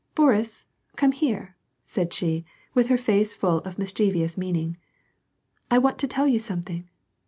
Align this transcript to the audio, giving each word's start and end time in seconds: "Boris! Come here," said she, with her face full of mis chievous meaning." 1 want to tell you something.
"Boris! 0.15 0.65
Come 0.95 1.11
here," 1.11 1.55
said 1.85 2.11
she, 2.11 2.43
with 2.73 2.87
her 2.87 2.97
face 2.97 3.35
full 3.35 3.59
of 3.59 3.77
mis 3.77 3.93
chievous 3.93 4.35
meaning." 4.35 4.77
1 5.69 5.79
want 5.83 5.99
to 5.99 6.07
tell 6.07 6.25
you 6.27 6.39
something. 6.39 6.89